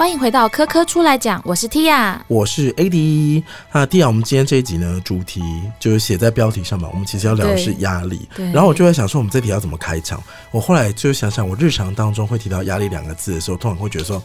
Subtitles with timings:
[0.00, 3.42] 欢迎回到科科出来讲，我是 Tia，我是 AD。
[3.70, 5.42] 那，Tia，我们今天这一集呢，主题
[5.78, 8.26] 就是写在标题上嘛，我们其实要聊的是压力。
[8.34, 10.18] 对然后我就在想说，我们这题要怎么开场？
[10.52, 14.22] 我后来就想想，我日常当中会提到压力两个字的时候，通常会觉得说，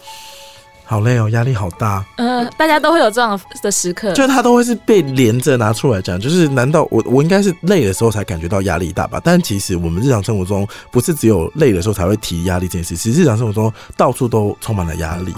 [0.85, 6.17] 好累哦，压力好大，呃，大家都会有这样的时刻，就他都会是被连着拿出来讲。
[6.17, 9.19] 就是难道我我应该是累的时候才感觉到压力大吧？
[9.21, 15.35] 但其实我们日常生活中不是只有累的时候才会提压力这件事，其实日常生活中到处都充满了压力。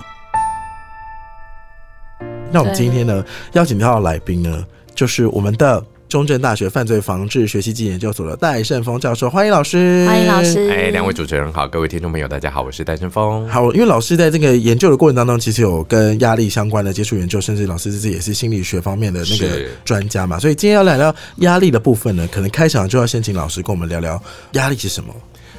[2.51, 4.65] 那我们今天呢，邀请到的来宾呢，
[4.95, 10.69] 就是我们的中正大学犯罪防治学习及研究所的戴胜峰教授，欢迎老师，欢迎老师。
[10.69, 13.47] 哎，两位主持人好，各位听众朋友，大家好，我是戴胜峰。
[13.49, 24.21] 好，因为老师在这个研究的过程当中，其实有跟压力相关的接触研究，甚至老师自己也是心理学方面的那个专家嘛，所以今天要来聊压力的部分呢，可能开场就要先请老师跟我们聊聊
[24.53, 25.13] 压力是什么。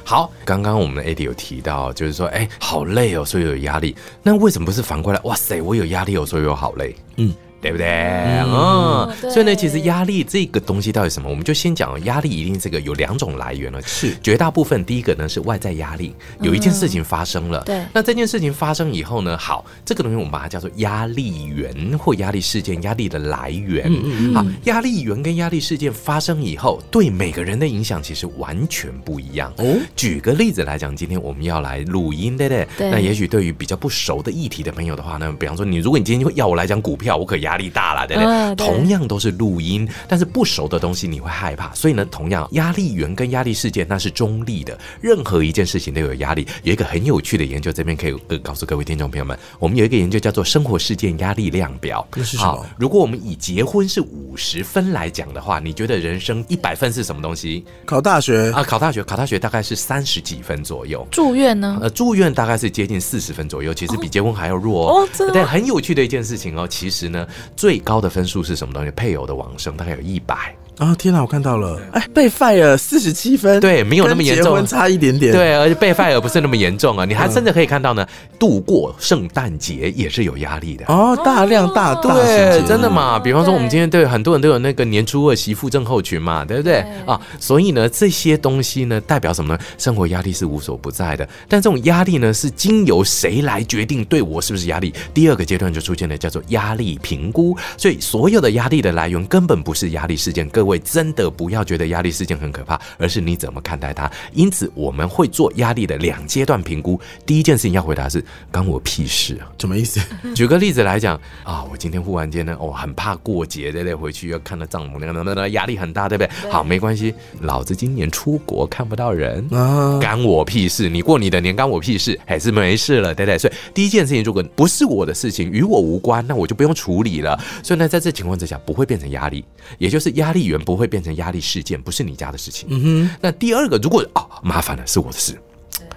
[0.09, 3.95] 好，刚刚我们的 AD 有提到，就是说，哎，好累哦，所以有压力。
[4.23, 5.19] 那为什么不是反过来？
[5.23, 6.95] 哇塞，我有压力哦，所以我好累。
[7.17, 7.31] 嗯。
[7.61, 7.87] 对不对？
[7.87, 11.29] 嗯，对所以呢，其实压力这个东西到底什么？
[11.29, 13.81] 我们就先讲哦压力一定这个有两种来源了。
[13.81, 23.89] 是绝大部分第一个呢是外在压力，有一件事情发生了，对那这件事情发生以后呢，好，这个东西我们把它叫做压力源或压力事件，压力的来源。
[23.89, 29.53] 嗯好，压力源跟压力事件发生以后，对每个人的影响其实完全不一样。
[29.57, 32.67] 哦，举个例子来讲，今天我们要来录音，对不对？
[32.77, 38.55] 对那也许对于比较不熟的议题的朋友的话呢，比方说你，如果你今天要我来讲股票，我可压力大了，对不对？
[38.55, 46.47] 同样都是录音，但是不熟的东西你会害怕，所以呢，同样压力源跟压力事件那是中立的，任何一件事情都有压力。
[46.63, 52.05] 有一个很有趣的研究，这边可以呃告诉各位听众朋友们，我们有一个研究叫做生活事件压力量表。
[52.15, 57.63] 那是什么好，如果我们以结婚是五十分来讲的话，你觉得人生一百分是什么东西？
[57.85, 61.07] 考大学啊，考大学，考大学大概是三十几分左右。
[61.11, 61.77] 住院呢？
[61.81, 65.01] 呃，住院大概是接近四十分左右，其实比结婚还要弱哦。
[65.01, 68.91] 哦真的但很有趣的一件事情哦，其实呢，最高的分数是什么东西？
[68.91, 70.55] 配偶的往生大概有一百。
[70.79, 70.95] 啊！
[70.95, 78.07] 天哪，我看到了，哎，被 fire 四十七分，对没有那么严重结婚差一点点。，对，而且被 fire 不是那么严重啊， 你还真的可以看到呢，
[78.39, 80.85] 度过圣诞节也是有压力的。
[80.87, 83.19] 哦，大量大对，间真的嘛？
[83.19, 87.19] 比方说，我们今天对很多人都有那个年初二媳妇症候群嘛，对不对对啊？
[87.39, 89.59] 所以呢，这些东西呢，代表什么呢？
[89.77, 94.93] 生活压力是无所不在的，但这种压力呢，是经由谁来决定对我是不是压力？
[95.13, 97.57] 第二个阶段就出现了叫做压力评估。
[97.75, 104.11] 所以，所有的压力的来源根本不是压力事件，各位真的不要觉得压力事件很可怕，而是你怎么看待它。
[104.33, 106.99] 因此，我们会做压力的两阶段评估。
[107.25, 109.49] 第一件事情要回答是：关我屁事啊！
[109.57, 109.99] 什么意思？
[110.35, 113.95] 举个例子来讲啊，我今天忽然间呢，哦，很怕过节，对不对？
[113.95, 116.29] 回去要看到丈母娘，那那压力很大，对不对？
[116.51, 119.47] 好，没关系，老子今年出国看不到人。
[119.53, 120.89] 啊，干我屁事！
[120.89, 123.37] 你过你的年，干我屁事，还是没事了，对不对？
[123.37, 127.39] 所以第一件事情，如果不是我的事情，与我无关，那我就不用处理了。
[127.63, 129.43] 所以呢，在这情况之下，不会变成压力，
[129.77, 132.67] 也就是压力源不会变成压力事件，不是你家的事情。
[132.69, 135.39] 嗯哼那第二个，如果哦麻烦了，是我的事，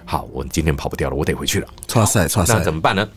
[0.05, 1.67] 好，我今天跑不掉了，我得回去了。
[1.89, 3.07] 哼，哇塞，哇塞那，怎么办呢？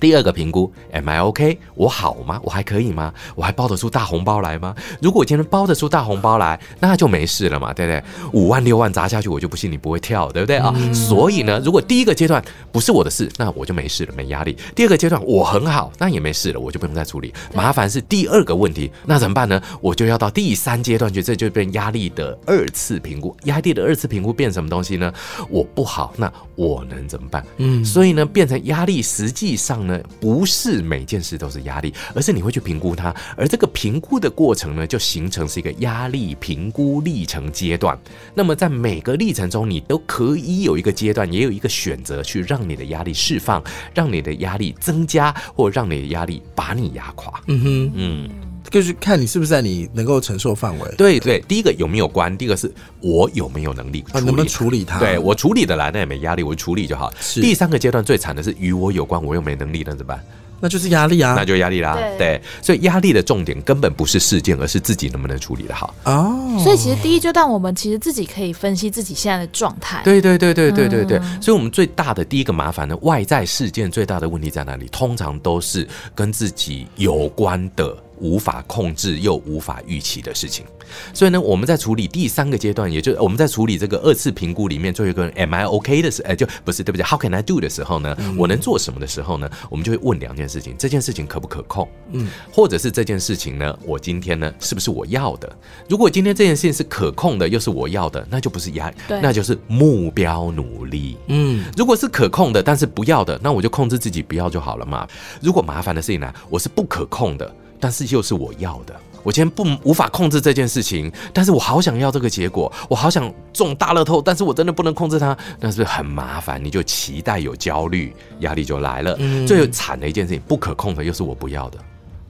[0.00, 1.58] 第二个评估，Am I OK？
[1.74, 2.40] 我好吗？
[2.42, 3.12] 我还可以吗？
[3.34, 4.74] 我还包得出大红包来吗？
[5.00, 8.02] 如果我今天包得出大红包来，那就没事了嘛，对不对？
[8.32, 10.74] 五万六万砸下去，我就不信你不会跳，对不对啊？
[10.92, 12.42] 所以呢，如果第一个阶段
[12.72, 14.56] 不是我的事，那我就没事了，没压力。
[14.74, 17.32] 第二个阶段我很好，那也没事了，我就不用再处理。
[17.54, 19.60] 麻烦是第二个问题，那怎么办呢？
[19.80, 23.36] 我就要到第三阶段去，这就变压力的二次评估。
[23.44, 25.12] 压力的二次评估变什么东西呢？
[25.48, 27.44] 我不好，那我能怎么办？
[27.58, 37.98] 嗯，所以呢，变成压力，实际上呢，不是每件事都是压力，而是你会去评估它，而这个评估的过程呢，就形成是一个压力评估历程阶段。
[38.34, 43.62] 那么在每个历程中，你都可以有一个阶段，也有一个选择，去让你的压力释放，
[43.94, 47.40] 让你的压力增加，或让你的压力把你压垮。
[47.46, 48.30] 嗯哼，嗯，
[48.72, 52.34] 就是看你是不是在你能够承受范围对对，第一个有没有关？
[52.38, 54.98] 第二个是我有没有能力处啊，理能不能处理它？
[54.98, 57.12] 对我处理的来，那也没压力，我处理就好。
[57.20, 60.24] 是第三个阶段最惨的是与我有关，我又没能力，那怎么办？
[60.58, 61.44] 那就是压力啊那。
[61.44, 61.94] 就压力啦。
[61.94, 65.92] 对对，所以压力的重点根本不是事件，而是自己能不能处理的好。
[66.04, 70.00] 哦，所以其实第一阶段，我们其实自己可以分析自己现在的状态。
[70.04, 74.86] 对对对对对对对，嗯所以我们最大的第一个麻烦呢，外在事件最大的问题在哪里？
[74.92, 80.64] 通常都是跟自己有关的无法控制又无法预期的事情。
[81.12, 89.50] 所以呢，我们在处理第三个阶段，也就是我们在处理这个二次评估里面最后一个 Am I OK 的时，哎，就不是对不起？How can I do 的时候呢，我能做什么的时候呢？
[89.68, 91.88] 我们就会问两件事情：这件事情可不可控？
[92.12, 95.50] 嗯，或者是这件事情呢，我今天呢是不是我要的？
[95.88, 101.16] 如果今天这件事情是可控的，又是我要的，那就不是压那就是目标努力。
[101.28, 105.08] 嗯，如果是可控的，但是不要的，那我就控制自己不要就好了嘛。
[105.40, 108.94] 如果麻烦的事情呢，我是不可控的，但是又是我要的。
[109.24, 116.62] 我今天不无法控制这件事情，但是我好想要这个结果，我好想中大乐透，但是我真的不能控制它，那是是很麻烦？
[116.64, 119.18] 你就期待有焦虑，压力就来了。
[119.46, 121.78] 最惨的一件事情，不可控的又是我不要的。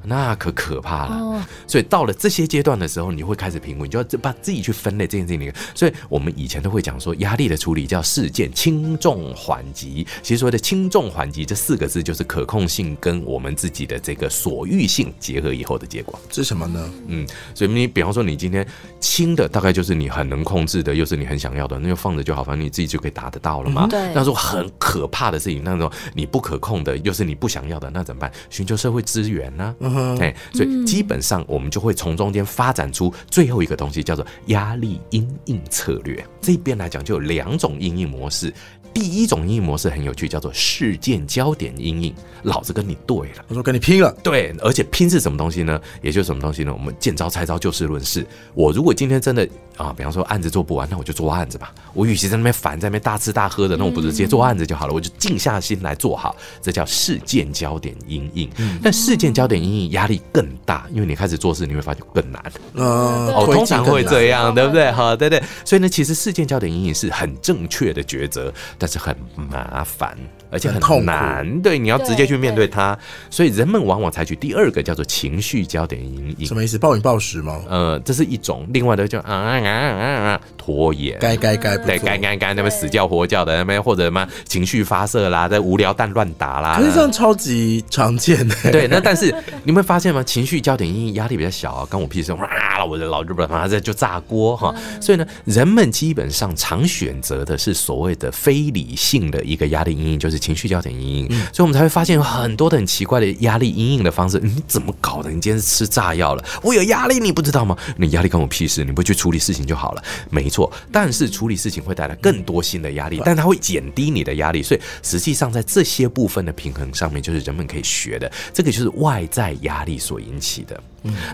[0.04, 5.52] 那可可怕了，哦所以到了这些阶段的时候，你会开始评估，你就要把自己去分类这件事情。
[5.74, 10.06] 所以我们以前都会讲说，压力的处理叫事件轻重缓急。
[10.22, 16.18] 其实所谓的轻重缓急这四个字，就是可控性跟我们自己的这个所欲性结合以后的结果。
[16.30, 16.92] 是什么呢？
[17.06, 18.66] 嗯，所以你比方说你今天
[19.00, 23.86] 轻的大概就是你很能控制的，又是你很想要的，那就放着就好，反正你自己就可以达得到了嘛。
[23.86, 28.30] 对那种很可怕的事情，那种你不可控的，又是你不想要的，那怎么办？
[28.50, 29.74] 寻求社会资源呢、
[30.20, 36.24] 哎、所以基本上我们就会从中间发展出最后一个东西，叫做压力因应策略。
[36.40, 38.52] 这边来讲就有两种因应模式。
[38.92, 42.14] 第一种阴影模式很有趣，叫做事件焦点阴影。
[42.44, 43.44] 老子跟你对了。
[43.46, 45.80] 我说跟你拼了，对，而且拼是什么东西呢？
[46.02, 46.72] 也就是什么东西呢？
[46.72, 48.26] 我们见招拆招，就事论事。
[48.52, 51.72] 我如果今天真的啊，比方说案子做不完，那我就做案子吧。
[51.94, 54.92] 我与其在那边烦，在那边大吃大喝的，那我不如直接做案子就好了。
[54.92, 58.50] 我就静下心来做好，这叫事件焦点因应。
[58.82, 62.42] 但事件焦点阴影压力更大，因为你开始做事，你会发现更难。
[62.74, 62.84] 嗯，
[63.28, 64.90] 哦，通常会这样，对不对？
[64.90, 65.40] 好，对对。
[65.64, 70.18] 所以呢，其实事件焦点阴影是很正确的抉择，但是很麻烦，
[70.52, 71.62] 而且很很痛苦难。
[71.62, 72.96] 对，你要直接去面对它。
[73.30, 76.54] 所以人们往往采取第二个叫做情绪焦点阴影什。
[76.54, 76.78] 么意思？
[76.78, 77.62] 暴饮暴食吗？
[77.68, 81.18] 呃，这是一种，另外的就啊啊啊啊啊拖延。
[81.18, 86.76] 该该该不对，该该该那边死叫活叫的那边，或者什么情绪发射啦，在无聊蛋乱打啦。
[86.78, 88.54] 可是这样超级常见的。
[88.70, 89.34] 对，那但是
[89.64, 90.22] 你们发现吗？
[90.22, 92.32] 情绪焦点阴影压力比较小啊，关我屁事！
[92.34, 94.74] 哇，我的老日本妈这就炸锅哈。
[95.00, 101.28] 所以呢，人们基本上常选择的是所谓的非理性的一个压力阴影，就是情绪焦点阴影。
[101.52, 104.40] 所以我们才会发现有很多的很奇怪的压力阴影的方式。
[104.42, 105.30] 你怎么搞的？
[105.30, 106.44] 你今天是吃炸药了？
[106.62, 107.76] 我有压力，你不知道吗？
[107.96, 110.02] 你压力关我屁事，你不去处理事情就好了。
[110.30, 114.62] 没错，但是处理事情会带来更多新的压力，但它会减低你的压力。
[114.62, 118.30] 所以实际上在这些部分的平衡上面，就是人们可以学的。
[118.52, 120.82] 这个就是外在压力所引起的。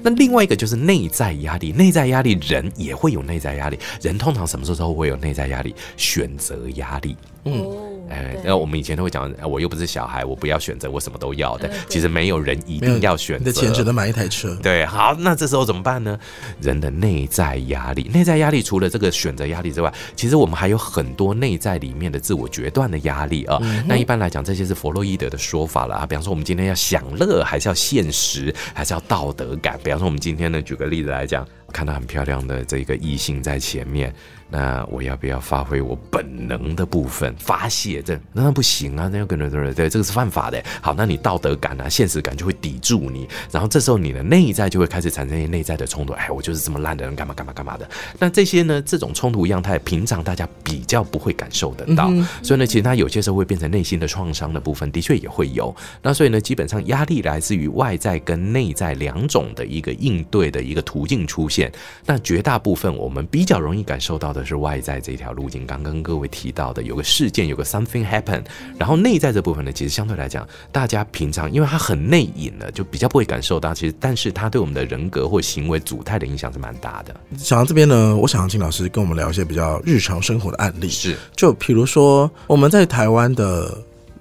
[0.02, 5.74] 那另外一个就是内在压力，内在压力人也会有内在压力，人通常什么时候都会有内在压力？
[5.96, 7.16] 选择压力。
[7.44, 7.64] 嗯，
[8.10, 14.54] 哎，对那我们以前都会讲，哎我又不是小孩，我不要选择，我什么都要的其实没有人一定要选择，你的钱只能买一台车。
[14.56, 16.18] 对，好，那这时候怎么办呢？
[16.60, 23.58] 人的内在压力，内在压力除了这个选择压力之外，其实我们还有很多内在里面的自我决断的压力啊。
[23.86, 26.04] 那一般来讲，这些是弗洛伊德的说法了啊。
[26.04, 34.14] 比方说，我们今天要享乐，还是要现实，还是要道德比方说，我们今天呢，举个例子来讲，看到很漂亮的这个异性在前面。
[34.50, 38.02] 那我要不要发挥我本能的部分发泄？
[38.02, 40.62] 这那不行啊，那要跟人对，这个是犯法的。
[40.80, 46.12] 好，那你道德感啊、现实感就会抵住你，然后这时候你的内在就会开始产生一些内在的冲突。
[46.14, 47.88] 哎，我就是这么烂的人，干嘛干嘛干嘛的。
[48.18, 52.10] 那这些呢，这种冲突样态，平常大家比较不会感受得到，
[52.42, 55.74] 所以呢，其实它有些时候会变成内心的创伤的部分，的确也会有。
[56.02, 61.70] 那所以呢，基本上压力来自于外在跟内在两种的一个应对的一个途径出现。
[62.06, 68.42] 那绝大部分我们比较容易感受到的是外在这条路径，刚刚各位提到的有个事件，有个 something happen，
[68.78, 73.74] 然后内在这部分呢，其实相对来讲，大家平常因为它很内隐的，就比较不会感受到。
[73.74, 77.14] 其实，但是它对我们的人格或行为主态的影响是蛮大的。
[77.36, 80.88] 想到这边呢，我想要请老师跟我们聊一些比较日常生活的案例。
[80.88, 83.76] 是，就比如说我们在台湾的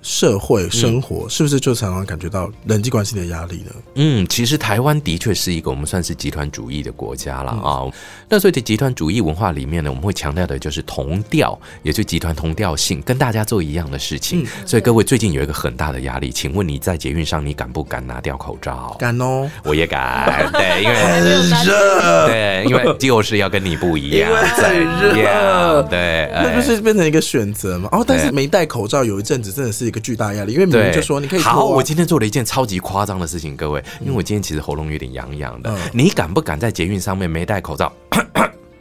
[0.07, 3.71] 社会生活，是不是就常常感觉到人际关系的压力呢？
[3.95, 7.83] 嗯，其实台湾的确是一个我们算是集团主义的国家了啊。
[8.29, 14.47] 那所以在集团主义文化里面呢，我们会强调的就是同调，也就是集团同调性，跟大家做一样的事情。
[14.65, 18.95] 所以各位最近有一个很大的压力，请问你在捷运上你敢不敢拿掉口罩？
[18.97, 20.95] 敢哦，我也敢，对，因为
[21.51, 27.89] 很热，对，因为就是要跟你不一样，因为很热对，那不哎是变成一个选择吗？
[27.91, 35.69] 哦，但是对没戴口罩有一阵子真的是一个巨大压力，因为明明，就说你可以啊好，我今天做了一件超级夸张的事情，各位，因为我今天其实喉咙有点痒痒的。
[35.69, 37.91] 嗯你敢不敢在捷运上面没戴口罩？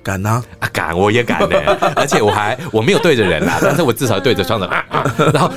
[0.03, 1.59] 敢啊， 啊，敢，我也敢的，
[1.97, 5.51] 而且我还我没有对着人啦，但是我至少对着窗子，啊啊然后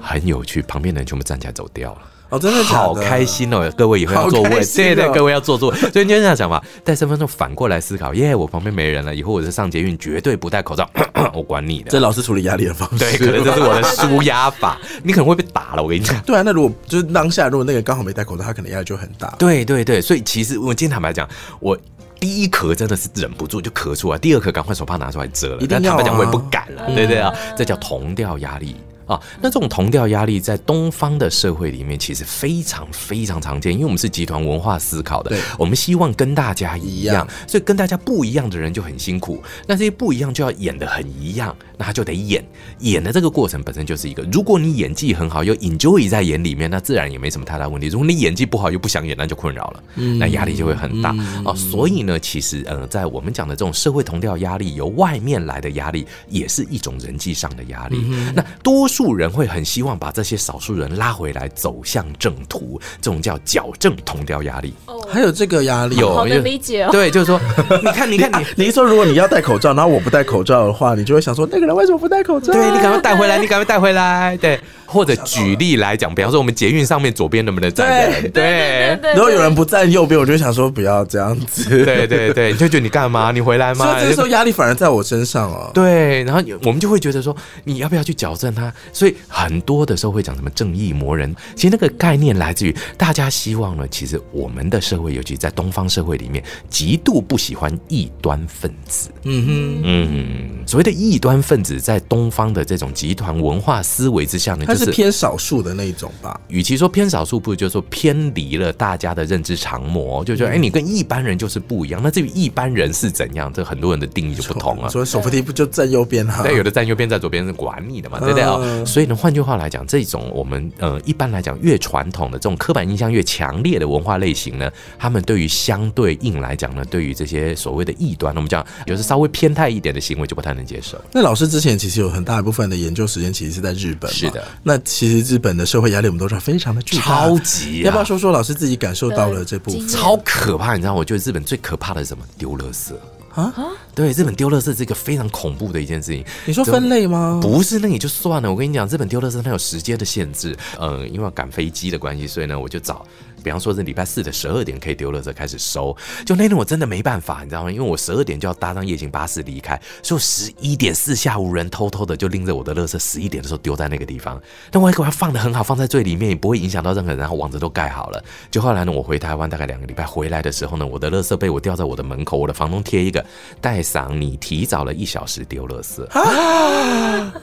[0.00, 1.98] 很有趣，旁边的人全部站起来走掉了。
[2.30, 3.70] 哦，真的的好开心哦！
[3.76, 5.76] 各位以后要坐位，对对，各位要坐座位。
[5.76, 10.88] 所以你就这样讲嘛，带身份证反过来思考，耶，我旁边没人了，以后我在上捷运绝对不戴口罩，
[11.34, 11.90] 我管你的。
[11.90, 12.98] 这老师处理压力的方式。
[12.98, 15.82] 对，可能这是我的舒压法， 你可能会被打了。
[15.82, 16.18] 我跟你讲。
[16.22, 19.34] 对啊，那如果就是当下，如果那个人刚好没戴口罩，他可能压力就很大。
[19.38, 21.76] 对对对，所以其实我今天坦白讲，我
[22.20, 25.56] 第一咳真的是忍不住就咳出来，第二咳赶快手帕拿出来遮了。
[25.60, 27.34] 一定要啊但坦白讲，我也不敢了，对不对啊？
[27.56, 28.76] 这叫同调压力。
[29.10, 39.42] 啊，那这种同调压力在东方的社会里面其实非常非常常见，因为我们是集团文化思考的对，我们希望跟大家一样所以跟大家不一样的人就很辛苦。
[39.66, 42.44] 那这些不一样就要演的很一样，那他就得演，
[42.78, 47.88] 演的这个过程本身就是一个，如果你演技很好，又 enjoy 在演里面，那自然也没什么太大问题。
[47.88, 49.82] 如果你演技不好又不想演，那就困扰了，
[50.18, 51.14] 那压力就会很大
[51.44, 51.54] 哦。
[51.54, 57.98] 所以呢，其实呃，在我们讲的这种社会同调压力，由外面来的压力，也是一种人际上的压力。
[58.34, 64.74] 那多数人会很希望把这些少数人拉回来，走向正途，这种叫矫正同调压力。
[64.86, 66.88] 哦还有这个压力，有好能理解哦。
[66.92, 67.40] 对，就是说，
[67.82, 68.46] 你看，你看 你。
[68.56, 72.52] 你一说如果你要戴口罩，然后我不戴口罩的话，你就会想说那个人为什么不戴口罩？
[72.52, 74.36] 对你赶快带回来，你赶快带回来。
[74.36, 78.22] 对，或者举例来讲，比方说我们捷运上面左边能不能站人？
[78.30, 81.84] 对对对，如果有人不站右边，我就想说不要这样子。
[81.84, 83.32] 对对对，你就觉得你干嘛？
[83.32, 84.02] 你回来吗所以？
[84.02, 85.70] 这个时候压力反而在我身上哦。
[85.74, 88.72] 对，然后我们就会觉得说，你要不要去矫正他？
[88.92, 99.10] 所以很多的时候会讲什么正义魔人，其实那个概念来自于大家希望呢，其实我们的社会，尤其在东方社会里面，极度不喜欢异端分子。
[99.24, 106.40] 嗯哼嗯，所谓的异端分子，在东方的这种集团文化思维之下呢，它就是是偏少数的那一种吧。
[106.48, 112.00] 与其说偏少数，不如就说偏离了大家的认知常模，就觉得哎，你跟一般人就是不一样。
[112.02, 114.88] 那至于一般人是怎样，这很多人的定义就不同了。
[114.88, 116.42] 所以手扶梯不就站右边哈？
[116.42, 131.00] 对，有的站右边，在左边是管你的嘛，对不对啊、嗯所以呢，换句话来讲，这种我们呃一般来讲越传统的这种刻板印象越强烈的文化类型呢，他们对于相对应来讲呢，对于这些所谓的异端，我们讲有时稍微偏态一点的行为就不太能接受。
[131.12, 134.42] 那老师之前其实有很大一部分的研究时间其实是在日本，是的。
[134.62, 139.88] 那其实日本的社会压力我们都知道非常的巨大，超级、啊，要不要说说老师自己感受到了这部分？
[139.88, 140.74] 超可怕？
[140.74, 142.24] 你知道，我觉得日本最可怕的是什么？
[142.38, 142.92] 丢垃圾
[143.34, 143.54] 啊！
[143.94, 146.24] 对，日本丢垃圾是一个非常恐怖的一件事情。
[146.46, 147.38] 你说分类吗？
[147.42, 148.50] 不是，那也就算了。
[148.50, 150.56] 我跟你讲，日本丢垃圾它有时间的限制。
[150.78, 153.04] 呃，因为要赶飞机的关系，所以呢，我就找，
[153.42, 155.96] 比方说是礼拜四的十二点可以丢垃圾开始收。
[156.24, 157.70] 就那天我真的没办法，你知道吗？
[157.70, 164.40] 因为我十二点就要搭上夜行巴士离开，所以我十一点四下无人，偷偷的就拎着我的垃圾，十一点的时候丢在那个地方。
[164.70, 168.22] 但我还给它放的很好，放在最里面，也不会影响到任何人，然后网子都盖好了。
[168.50, 173.24] 就后来呢，我回台湾大概两个礼拜回来的时候呢，我的垃圾被我掉在我的门口，我的房东贴一个
[173.60, 176.04] 带赏你提早了一小时丢垃圾。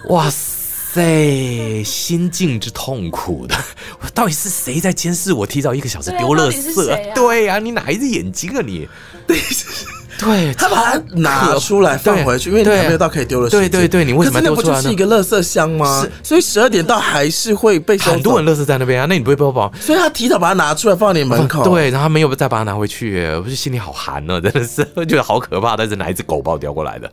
[0.10, 0.67] 哇塞，
[1.84, 3.56] 心境之痛苦的，
[4.02, 7.14] 我到底是谁在监视我提早一个小时丢垃圾？
[7.14, 8.88] 对呀、你哪一只眼睛啊你？
[9.28, 9.38] 对，
[10.20, 13.70] 对他把它拿出来放回去，因为还没有到可以丢的时间。
[13.70, 16.06] 对对对你为什么要丢出来呢是那不就是一个垃圾箱吗？
[16.24, 19.72] 所以十二点到还是会被很多人垃圾在那边啊，那你不会被包？
[19.80, 25.76] 所以他提早把它拿出来放在你门口。，对，然后他没有再把它拿回去，我就心里好寒呢、真的是，我 觉得好可怕。
[25.76, 27.12] 但是哪一只狗把我叼过来的？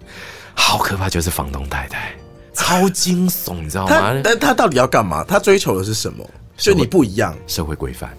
[0.55, 2.15] 好可怕，就是房东太太，
[2.55, 4.21] 超惊悚，你知道他吗？
[4.23, 5.25] 但他到底要干嘛？
[5.25, 6.25] 他追求的是什么？
[6.57, 8.11] 就你不一样社会规范。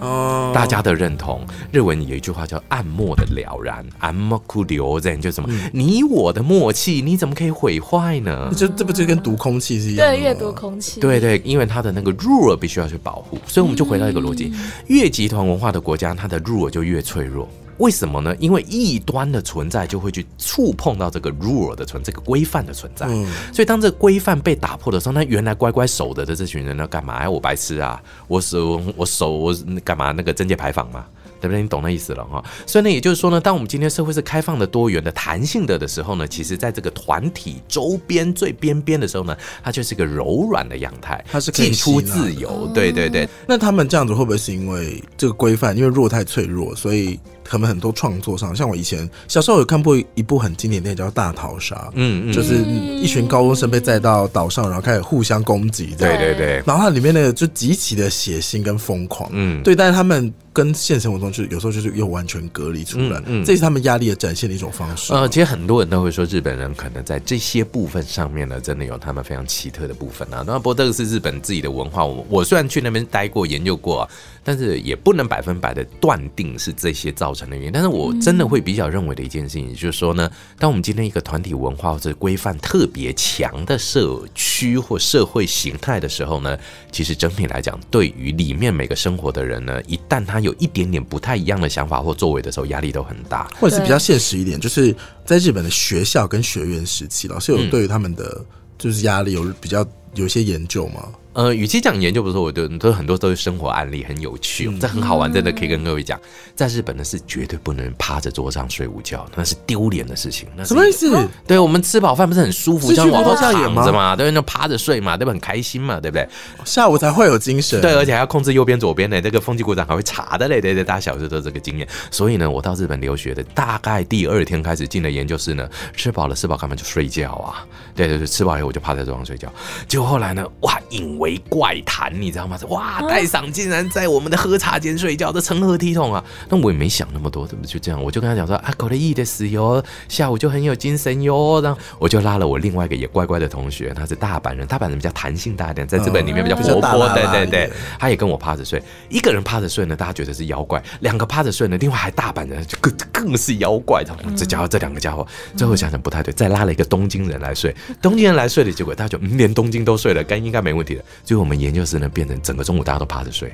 [0.00, 0.52] 哦。
[0.54, 5.48] 大家的认同，日文有一句话叫“暗默的了然”，暗默库留人就是什么？
[5.72, 8.50] 你我的默契，你怎么可以毁坏呢？
[8.56, 10.14] 就这不就跟读空气是一样的？
[10.14, 11.00] 对，阅读空气。
[11.00, 14.52] 对对，因为它的那个 rule 必须要去保护，所以我们就回到一个逻辑：
[14.88, 17.48] 越集团文化的国家，它的 rule 就越脆弱。
[17.78, 18.34] 为什么呢？
[18.38, 27.14] 因为异端的存在就会去触碰到这个 rule 的存这个规范的存在，嗯所以当这个规范被打破的时候，那原来乖乖守着的这群人呢，干嘛？
[27.14, 28.00] 哎，我白痴啊！
[28.26, 30.12] 我守我守我干嘛？
[30.12, 31.04] 那个贞节牌坊嘛。
[31.40, 31.62] 对不对？
[31.62, 32.44] 你懂那意思了哈。
[32.66, 42.68] 所以呢，也就是说呢，当我们今天社会是开放的、多元的、弹性的的时候呢，其实在这个团体周边最边边的时候呢，它就是一个柔软的样态，它是可以进出自由。
[42.74, 63.44] 对对对，那他们这样子会不会是因为这个规范，因为弱太脆弱，所以他们很多创作上，像我以前小时候有看过一部很经典电影叫《大逃杀》，嗯嗯，就是一群高中生被载到岛上，然后开始互相攻击，对对对，然后它里面那个就极其的血腥跟疯狂，嗯，对，但是他们跟现实生活中就是有时候就是又完全隔离出来，嗯嗯。
[63.44, 65.14] 这是他们压力的展现的一种方式。
[65.14, 70.42] 呃，其实很多人都会说，日本人可能在这些部分上面呢，真的有他们非常奇特的部分啊。
[70.46, 74.10] 那不过这个是日本自己的文化，我我虽然去那边待过、研究过、啊，
[74.48, 77.70] 但是也不能百分百的断定是这些造成的原因。
[77.70, 86.58] 但是我真的会比较认为的一件事情，就是说呢，当我们今天一个团体文化或者规范特别强的社区或社会形态的时候呢，
[86.90, 93.46] 其实整体来讲，对于里面每个生活的人呢，一旦他有一点点不太一样的想法或作为的时候，压力都很大。
[93.60, 98.42] 或者是比较现实一点，就是在日本的学校跟学院时期，老师有嗯对于他们的
[98.78, 101.06] 就是压力有比较有一些研究吗？
[101.38, 106.20] 呃，与其讲研究，不是说我觉得都很多都是生活案例，很有趣，这很好玩，真的可以跟各位讲，
[106.56, 110.48] 在日本呢是绝对不能趴着桌上睡午觉，那是丢脸的事情。
[110.56, 111.16] 那什么意思？
[111.46, 113.52] 对我们吃饱饭不是很舒服，是去像往后躺
[113.86, 115.34] 着嘛，对，那趴着睡嘛，对不对？
[115.34, 116.28] 很开心嘛，对不对？
[116.64, 117.80] 下午才会有精神。
[117.80, 121.86] 对，而且还要控制右边、左边的这个风纪股长还会查的嘞，对对，大家小时候都有这个经验。
[122.10, 127.64] 所以呢，我到日本留学的大概第二天开始进了研究室呢，吃饱了吃饱干嘛就睡觉啊？
[127.94, 129.48] 对对对，吃饱以后我就趴在桌上睡觉。
[129.86, 132.58] 结果后来呢，哇，引为怪谈，你知道吗？
[132.68, 136.24] 哇，戴赏竟然在我们的喝茶间睡觉，这成何体统啊？
[136.48, 138.02] 那我也没想那么多，怎么就这样？
[138.02, 141.60] 我就跟他讲说啊，搞得意的死哟，下午就很有精神哟。
[141.62, 147.70] 然后我就拉了我另外一个也乖乖的同学，他是大阪人，大阪人比较弹性大一点，在日本里面比较活泼，对对对。
[147.98, 154.04] 他也跟我趴着睡，一个人趴着睡呢，大家觉得是妖怪；两个趴着睡呢，另外还大阪人，就更更是妖怪。
[154.04, 161.04] 他们这家伙这两个家伙，最后想想不太对，再拉了一个东京人来睡，东京人来睡的结果，大家就、嗯、连东京都睡了，该应该没问题的。
[161.24, 163.52] 最后我们研究室呢，变成整个中午大家都趴着睡，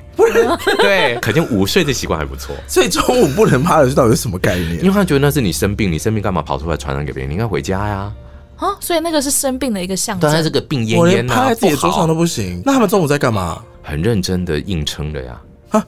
[0.77, 2.55] 对，可见午睡的习惯还不错。
[2.67, 4.77] 所以中午不能趴着睡，到底是什么概念？
[4.83, 7.29] 因为他觉得那是你生病，你生病干嘛跑出来传染给别人？
[7.29, 8.13] 你应该回家呀。
[8.57, 10.61] 啊，所以那个是生病的一个象当然，这征。
[10.61, 12.61] 个病恹我连恹啊，趴在自己的桌上都不行。
[12.65, 13.61] 那他们中午在干嘛？
[13.83, 15.39] 很认真的硬撑的呀。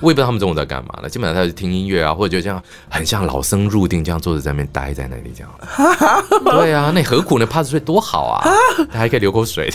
[0.00, 5.50] 我也不知道他们中午在干嘛呢，基本上他就听音乐啊，或者就这样很像老僧入定，这样坐着在那边待在那里这样。
[6.44, 7.46] 对啊，那何苦呢？
[7.46, 8.48] 趴着睡多好啊，
[8.92, 9.72] 他还可以流口水。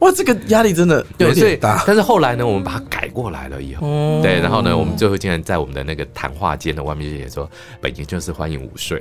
[0.00, 1.82] 哇，这个压力真的有对，所以点大。
[1.86, 7.48] 但是后来呢，我们把它改过来了以后，哦对，然后呢，我们最后竟然在我们的那个谈话间的外面就写说，
[7.80, 9.00] 本研究室欢迎午睡，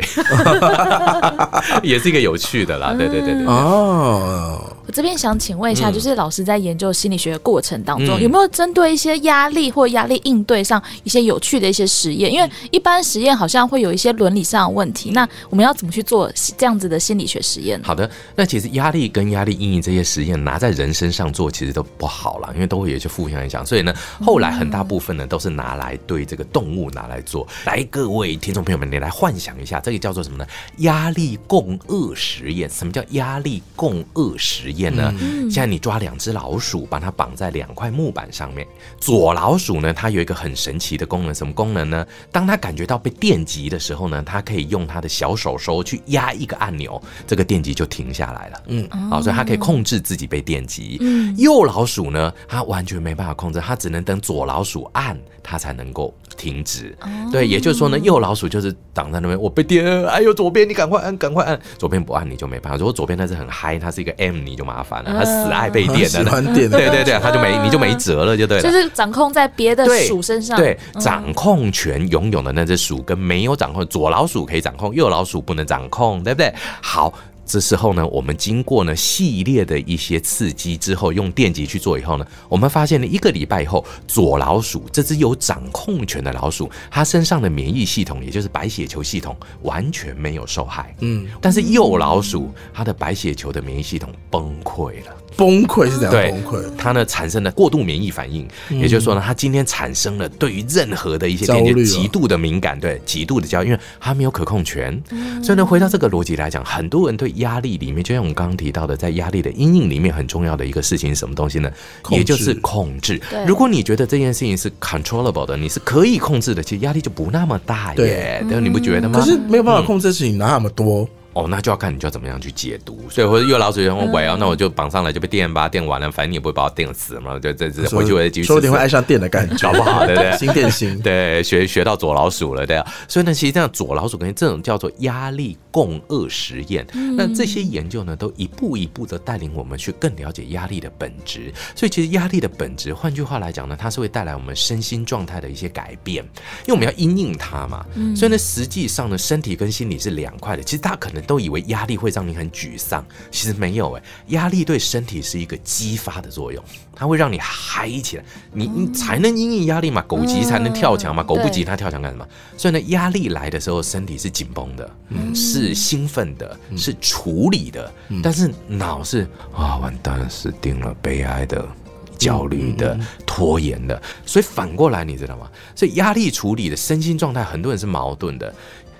[1.83, 2.93] 也是一个有趣的啦。
[2.97, 3.45] 对对对对。
[3.45, 12.31] 哦，我这边想请问一下，嗯就是老师在研究心理学的过程当中，嗯有没有针对一些压力或压力应对上一些有趣的一些实验？
[12.31, 17.85] 因为一般实验好像会有一些伦理上的问题，那我们要怎么去做这样子的心理学实验呢？
[17.85, 23.63] 好的，那其实压力跟压力阴影这些实验拿在人身上做，其实都不好了，因为都会有一些负向影响。
[23.63, 27.47] 所以呢，后来很大部分呢都是拿来对这个动物拿来做。
[27.65, 30.47] 来，各位听众朋友们，你来幻想一下，这个叫做什么呢？
[30.77, 32.67] 压力共轭实验。
[32.67, 35.13] 什么叫压力共轭实验呢？
[35.43, 38.65] 现在你抓两只老鼠，把它绑在两块木板上面。
[38.99, 42.05] 左老鼠呢，它有一个很神奇的功能，什么功能呢？
[42.31, 48.63] 当它感觉到被电击的时候呢，它可以用它的小手手去压一个按钮，这个电击就停下来了。
[48.67, 50.72] 嗯，好，所以它可以控制自己被电击。
[51.01, 56.95] 嗯，右老鼠呢，它完全没办法控制，它只能等左老鼠按，它才能够停止。
[57.31, 62.77] 对，也就是说呢，右老鼠就是挡在那边，我被电，哎呦，左边你赶快按，赶快按，左边不按你就没办法。
[62.77, 66.31] 如果左边那是很嗨，它是一个 M，你就麻烦了，它死爱被电喜 的。
[66.31, 68.63] 欢电的对对对，它就没你就没辙了，就对了。
[68.63, 76.53] 就是掌控在别的鼠身上，对，嗯掌控权拥有的那只鼠跟没有掌控，左老鼠可以掌控，右老鼠不能掌控，对不对？
[76.81, 77.13] 好。
[77.53, 90.95] 这时候呢，我们经过呢系列的一些刺激之后，用电极去做以后呢，我们发现了一个礼拜以后，左老鼠这只有掌控权的老鼠，它身上的免疫系统，也就是白血球系统完全没有受害。
[91.01, 95.15] 嗯，但是右老鼠它的白血球的免疫系统崩溃了。
[95.35, 96.63] 崩溃是怎样对崩溃？
[96.77, 105.01] 它呢产生了过度免疫反应，也就是说呢，它今天产生了对于任何的一些电焦虑了极极度的敏感，对极度的焦虑，因为它没有可控权。
[105.41, 111.71] 所以呢，回到这个逻辑来讲，很多人对压力里面，就像我们刚刚提到的，在压力的阴影里面很重要的一个事情是什么东西呢？
[112.11, 113.21] 也就是控制。
[113.47, 119.19] 如果你觉得这件事情是 controllable 的，你是可以控制的，其实压力就不那么大耶，对，你不觉得吗？
[119.19, 121.07] 可是没有办法控制的事情哪那么多？
[121.33, 123.03] 哦，那就要看你就要怎么样去解读。
[123.09, 130.99] 所以或者右老鼠人问我，啊，那我就绑上来就被电吧，电完了，反正你也不会把我电死嘛，就这这回去我再继续说不定会爱上电的感觉，好不好对不对 心电心。
[131.01, 132.93] 对，学学到左老鼠了，对啊。
[133.07, 136.85] 所以呢，其实这样左老鼠跟这种叫做压力共轭实验，
[137.17, 141.51] 那这些研究呢，都一步一步的带领我们去更了解压力的本质。
[141.75, 146.23] 所以其实压力的本质，换句话来讲呢，它是会带来我们身心状态的一些改变，
[146.65, 147.85] 因为我们要因应它嘛。
[148.15, 150.63] 所以呢，实际上呢，身体跟心理是两块的。
[150.63, 156.63] 其实它可能都以为压力会让你很沮丧，其实没有哎，压力对身体是一个激发的作用，
[156.95, 162.27] 它会让你嗨起来，你你才能因应压力嘛，狗急才能跳墙嘛，狗不急它跳墙干什么？
[162.57, 171.67] 所以呢，压力来的时候，身体是紧绷的，嗯是兴奋的，是处理的，但是脑是啊，完蛋，死定了，悲哀的。
[172.15, 175.49] 焦虑的、拖延的，所以反过来，你知道吗？
[175.75, 178.53] 所以压力处理的身心状态，很多人是矛盾的。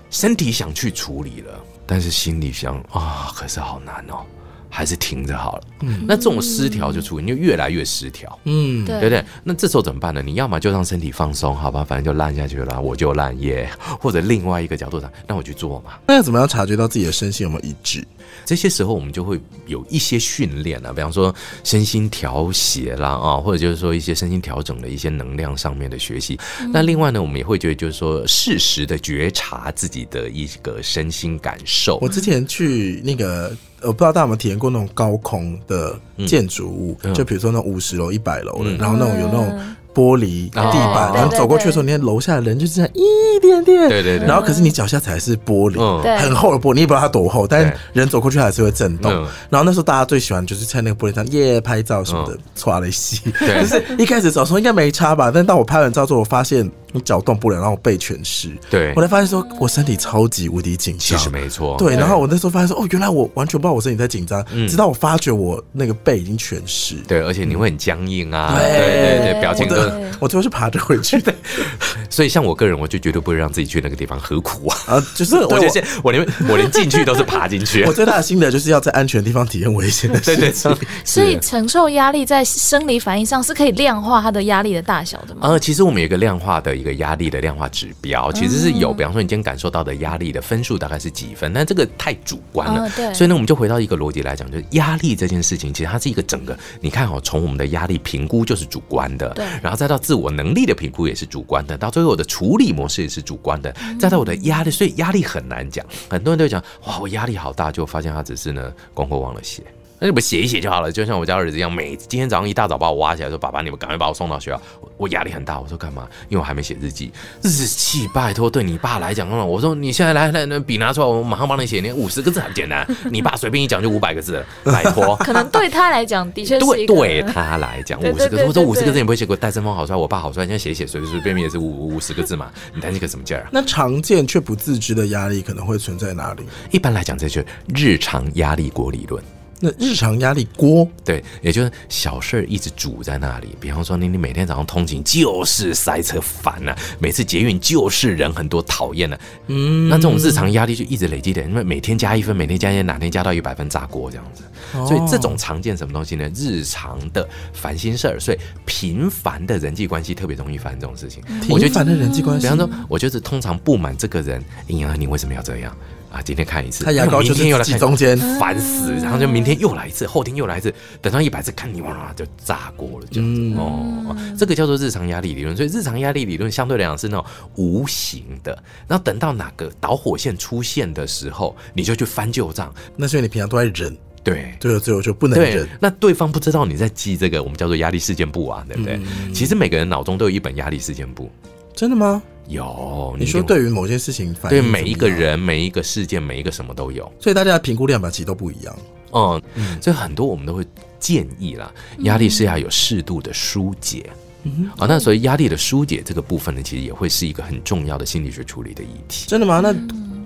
[0.09, 4.25] 身体想去处理了，但是心里想啊，可是好难哦，
[4.73, 5.63] 还是停着好了。
[5.81, 8.39] 嗯，那这种失调就出，你就越来越失调。
[8.45, 9.23] 嗯，对不对？
[9.43, 10.23] 那这时候怎么办呢？
[10.23, 13.69] 你要么就让身体放松，好吧，反正就烂下去了，我就烂耶。
[14.01, 15.93] 或者另外一个角度上，那我去做嘛。
[16.07, 18.03] 那要怎么样察觉到自己的身心有没有一致？
[18.45, 21.33] 这些时候，我们就会有一些训练啊，比方说
[21.63, 26.39] 身心调谐啦啊，或者就是说一些身心调整的一些能量上面的学习。
[26.71, 31.99] 那另外呢，我们也会觉得就是说适时的觉察自己的一个身心感受。
[32.01, 39.59] 我之前去那个，我不知道大家有没有体验过那种高空的建筑物，就比如说那五十楼、一百楼的，然后那种有那种。
[39.95, 49.11] 玻璃地板，然后走过去的时候，你看楼下的人就这样一点点，对对对，然后可是你脚下踩的是玻璃，很厚的玻璃，你也不知道它多厚，但是人走过去还是会震动。
[49.51, 53.21] 然后那时候大家最喜欢就是在那个玻璃上耶拍照什么的，唰了一吸。
[53.39, 56.67] 就是一开始走的时候应该没差吧，但当我拍完照之后，我发现。
[56.93, 58.49] 我脚动不了，然后我背全湿。
[58.69, 61.17] 对，我才发现说，我身体超级无敌紧张。
[61.17, 61.75] 其实没错。
[61.77, 66.95] 对，然后我那时候发现说，哦，原来我完全不知道我身体在紧张，直到我发觉我那个背已经全湿。
[67.07, 68.55] 对，而且你会很僵硬啊。
[68.57, 69.75] 对对对，表情都。
[70.19, 71.33] 我最后是爬着回去的。
[72.09, 74.77] 所以像我个人，我就绝对不会让自己去那个地方，何苦啊？
[74.87, 77.83] 啊，就是 我觉得我连我连进去都是爬进去。
[77.87, 80.77] 我最大的心得就是要在安全的地方体验危险的事情。
[81.03, 85.41] 所以承受压力在生理反应上是可以量化它的压力的大小的吗？
[85.43, 87.63] 呃，其实我们有一个量化的一个压力的量化。
[87.69, 92.89] 指标其实是有，比方说你今天感受到的压力的分数大概是几分，但这个太主观了。
[92.95, 96.55] 对，所以呢，我们就回到一个逻辑来讲，就是压力这件事情，其实它是一个整个。
[96.81, 105.83] 你看哦，从我们的压力评估就是主观的，对，然后再到自我能力的评估也是主观的，到最后我的处理模式也是主观的，再到我的压力，所以压力很难讲。
[106.09, 109.63] 很多人都讲哇，我压力好大，就发现他只是呢功课忘了写。
[110.03, 114.61] 那你们写一写就好了，就像我家儿子一样，每今天早上一大早把我挖起来说：“爸爸，你们赶快把我送到学校。”
[114.97, 116.05] 我压力很大，我说干嘛？
[116.27, 117.09] 因为我还没写日记。
[117.41, 121.79] 日记拜托，对你爸来讲，我说你现在来来，那笔拿出来，我马上帮你写。
[121.79, 125.15] 你五十个字很简单，你爸随便一讲就五百个字， 拜托。
[125.21, 133.49] 可能对他来讲，的确对对他来讲五十个字，我说五十个字你不会写过戴森峰好帅，我爸好帅，现在写一写随随便便也是五五十个字嘛，你担心个什么劲儿啊？
[133.53, 136.43] 那常见却不自知的压力可能会存在哪里？
[136.71, 139.23] 一般来讲，这就是日常压力锅理论。
[139.63, 143.55] 那日常压力锅，对，也就是小事儿一直煮在那里。
[143.61, 154.43] 比方说，你你每天早上通勤就是塞车烦呐，每次捷运就是人很多讨厌的，嗯，那这种日常压力就一直累积的，因为每天加一分，每天加一分，哪天加到一百分炸锅这样子。
[154.85, 156.29] 所以这种常见什么东西呢？
[156.35, 161.23] 日常的烦心事儿，所以频繁的人际关系特别容易发生这种事情。
[161.41, 165.73] 频繁的人际关系，比方说，我就是通常不满这个人，哎呀，你为什么要这样？
[166.13, 170.71] 啊，今天看一次，他牙膏就是来中间烦死，然后就明天又来一次，后天又来一次，
[171.01, 173.19] 等到一百次，看你哇就炸锅了，就
[173.59, 175.57] 哦，这个叫做日常压力理论。
[175.57, 178.51] 所以日常压力理论相对来讲是那种无形的，
[178.87, 182.71] 然后等到哪个导火线出现的时候，你就去翻旧账。
[182.95, 185.67] 那是因为你平常都在忍，对，对了，最后就不能忍。
[185.79, 188.99] 那对方不知道你在记这个，我们叫做压力事件簿啊，对不对？
[189.33, 191.31] 其实每个人脑中都有一本压力事件簿，
[191.75, 192.21] 真的吗？
[192.47, 198.77] 有，你说对于某件事情，对每一个人、每一个事件、每一个什么都有，所以大家的评估量表其实都不一样。
[199.13, 199.41] 嗯，
[199.81, 200.65] 所以很多我们都会
[200.99, 204.09] 建议啦，压力是要有适度的疏解。
[204.43, 209.25] 嗯，啊，那所以压力的疏解这个部分呢，其实也会是一个很重要的心理学处理的议题。
[209.27, 209.59] 真的吗？
[209.59, 209.73] 那。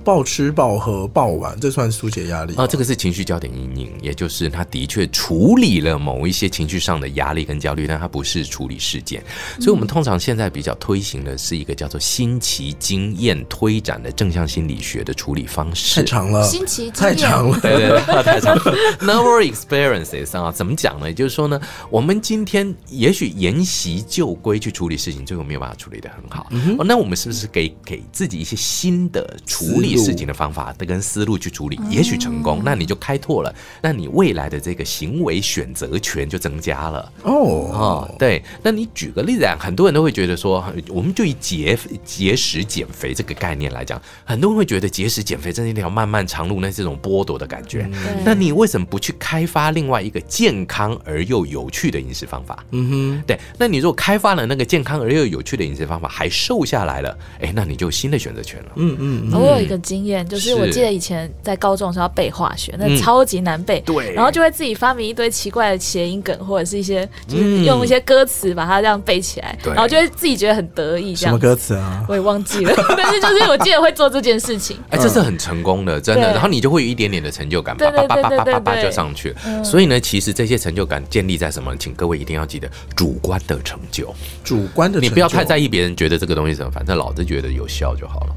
[0.07, 2.65] 暴吃暴喝暴玩，这算疏解压力啊？
[2.65, 9.21] 这个是情绪焦点阴影，也就是他的确处理了某一些情绪上的压力跟焦虑，但他不是处理事件。
[9.59, 15.99] 所以，我们通常现在比较推行的是一个叫做新奇经验推展的正向心理学的处理方式。
[15.99, 18.75] 太长了，新奇太长了， 对对对，太长了。
[19.01, 21.09] Novel experiences 啊，怎么讲呢？
[21.09, 26.47] 也就是说呢，我们今天也许沿袭旧规去处理事情，最后没有办法处理的很好。
[26.79, 29.96] 哦，那我们是不是给给自己一些新的处理？
[29.97, 47.89] 事情的方法的跟思路去处理，也许成功，那你就开拓了，那你未来的这个行为选择权就增加了哦哦，对，那你举个例子啊，很多人都会觉得说，我们就以节节食减肥这个概念来讲，很多人会觉得节食减肥真是一条漫漫长路，那是种剥夺的感觉。
[48.23, 52.63] 那你为什么不去开发另外一个健康而又有趣的饮食方法？
[52.71, 58.71] 嗯哼，对，那你如果开发了那个健康而又有趣的饮食方法，还瘦下来了，哎，那你就新的选择权了。
[58.75, 59.77] 嗯嗯，我有一个。
[59.87, 71.31] 经验，就是是我记得以前在高中的时候要背化学，那嗯超级难背，对然后就会自己发明一堆奇怪的谐音梗，或者是一些就是嗯用一些歌词把它这样背起来，对然后就会自己觉得很得意这样。
[71.31, 72.05] 什么歌词啊？
[72.07, 74.77] 我也忘记了， 但是就是我记得会做这件事情。
[74.89, 76.31] 哎，这是很成功的，真的。
[76.31, 79.63] 然后你就会有一点点的成就感，对叭叭叭对对叭叭叭就上去了。
[79.63, 81.75] 所以呢，其实这些成就感建立在什么？
[81.77, 85.57] 请各位一定要记得主观的成就，主观的，你不要太在。
[85.57, 88.35] 意别人觉得这个东西是什么，反正老子觉得有效就好了。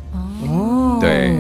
[0.49, 1.35] 哦，对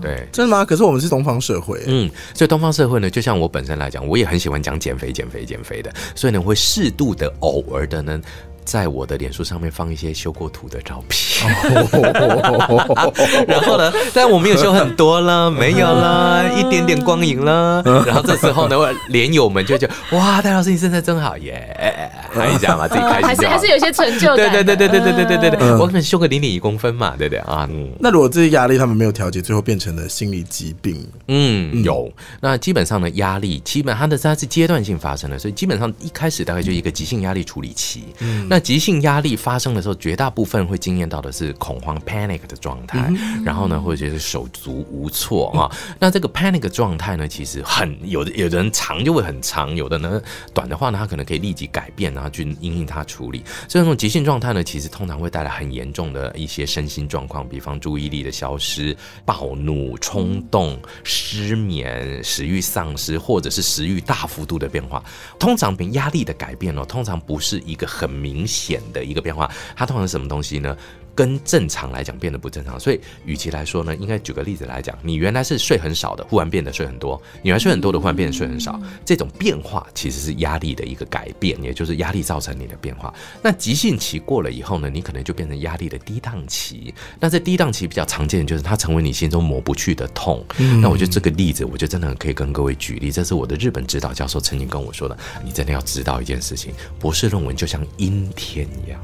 [0.00, 0.28] 对。
[0.30, 0.64] 真的吗？
[0.64, 8.20] 可是我们是东方社会，嗯，所以东方社会呢，就像我本身来讲，我也很喜欢讲减肥、减肥、减肥的，所以呢，会适度的、偶尔的呢，
[8.64, 11.33] 在我的脸书上面放一些修过图的照片。
[13.46, 17.82] 然后呢，但我们有修很多了，没有了，一点点光影了。
[18.06, 23.74] 然后这时候呢，我连友们就觉得哇，戴老师你身材真好耶，喊一下嘛，自己开还心还是还是。
[23.74, 24.64] 有些成就对感的。
[24.64, 27.66] 对对对对对对对对对，嗯我可能修个零点一公分嘛，对不对啊？
[27.70, 27.90] 嗯。
[27.98, 32.10] 那如果这些压力他们没有调节，最后变成了心理疾病，嗯，有。
[32.40, 38.04] 那基本上呢，压力基本它的它是阶段性发生的，所以基本上一开始大概就一个急性压力处理期。
[38.48, 43.12] 那急性压力发生的时候，绝大部分会经验到的是恐慌 （panic） 的状态，
[43.44, 45.66] 然后呢，或者是手足无措啊。
[45.98, 53.42] 那这个 panic 状态呢，其实很有的，有的人长就会很长，有的呢短的话呢，他可能可以立即改变，然后去因应它处理。
[53.68, 65.02] 所以这种急性状态呢，其实通常会带来很严重的一些身心状况，比方注意力的消失、暴怒、冲动、失眠、食欲丧失，或者是食欲大幅度的变化。
[65.38, 70.76] 通常比压力的改变哦，通常不是一个很明显的一个变化，它通常是什么东西呢？
[71.14, 83.14] 跟正常来讲变得不正常，所以与其来说呢，应该举个例子来讲，你原来是睡很少的，忽然变得睡很多；你原来睡很多的，忽然变得睡很少，这种变化其实是压力的一个改变，也就是压力造成你的变化。
[83.42, 86.92] 那急性期过了以后呢，你可能就变成压力的低档期。
[87.20, 90.44] 那这低档期比较常见的就是它成为你心中抹不去的痛。
[90.80, 99.00] 那我觉得这个例子，我觉得真的很可以跟各位举例，这是我的日本指导教授曾经跟我说的，你真的要知道一件事情，博士论文就像阴天一样。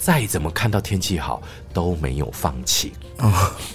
[0.00, 1.42] 再怎么看到天气好
[1.74, 2.94] 都没有放弃。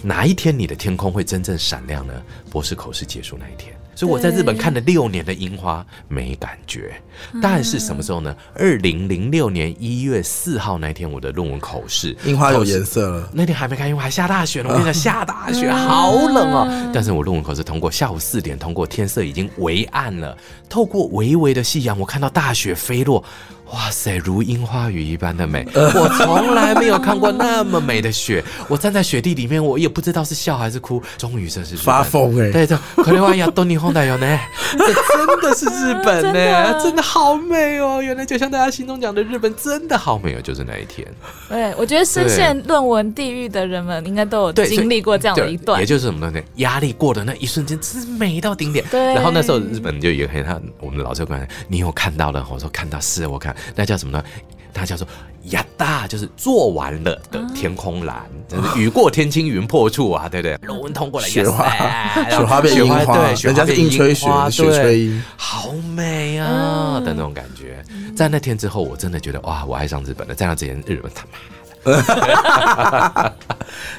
[0.02, 2.14] 哪一天你的天空会真正闪亮呢？
[2.50, 3.78] 博士口试结束那一天。
[3.96, 6.94] 所以我在日本看了六年的樱花，没感觉。
[7.42, 8.36] 但是什么时候呢？
[8.54, 13.30] 二零零六年一月四号那天，我的论文口试，樱花有颜色了。
[13.32, 14.68] 那天还没开樱花，还下大雪呢。
[14.70, 16.92] 我跟你讲，下大雪，好冷哦。
[16.94, 20.38] 但是我论文口试通过，下午四点通过，天色已经微暗了。
[20.68, 23.24] 透过微微的夕阳，我看到大雪飞落。
[23.74, 28.44] 哇塞，如樱花雨一般的美， 我从来没有看过那么美的雪。
[28.68, 31.02] 我站在雪地里面，我也不知道是笑还是哭。
[31.18, 34.40] 终于这是发疯欸对，这可能哇呀，东尼红带有呢，
[34.78, 38.02] 这真的是日本真呢，的真的好美哦。
[38.02, 41.08] 原来就像大家心中讲的，日本真的好美哦，就是那一天。
[41.48, 45.86] 对，我觉得深陷论文地狱的人们应该都有经历过这样的一段也。
[45.86, 46.42] 就是什么呢？
[46.56, 48.84] 压力过的那一瞬间，真是美到顶点。
[48.90, 52.46] 对然后那时候日本就有一个他我们的老师跟我讲你有看到了？
[52.52, 54.24] 我说看到是，我看那叫什么呢？
[54.76, 55.08] 它叫做
[55.46, 58.24] 呀大，就是做完了的天空蓝，
[58.76, 60.60] 雨过天青云破处啊，对不对？
[60.68, 61.70] 龙纹通过了，雪花
[62.30, 67.82] 雪花变樱花对，雪人家是花变硬吹雪雪吹樱好美啊的那种感觉。
[68.16, 70.36] 在那天之后，我真的觉得哇，我爱上日本了。
[70.36, 71.32] 在那之前，日本他妈